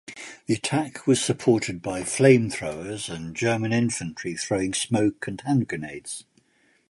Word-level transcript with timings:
The 0.47 0.55
attack 0.55 1.05
was 1.05 1.21
supported 1.23 1.83
by 1.83 2.03
flame-throwers 2.03 3.07
and 3.07 3.35
German 3.35 3.71
infantry 3.71 4.33
throwing 4.35 4.73
smoke- 4.73 5.27
and 5.27 5.39
hand-grenades. 5.41 6.23